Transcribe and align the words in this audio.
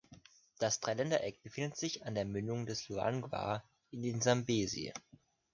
Das 0.57 0.79
Dreiländereck 0.79 1.43
befindet 1.43 1.77
sich 1.77 2.07
an 2.07 2.15
der 2.15 2.25
Mündung 2.25 2.65
des 2.65 2.89
Luangwa 2.89 3.63
in 3.91 4.01
den 4.01 4.19
Sambesi. 4.19 4.91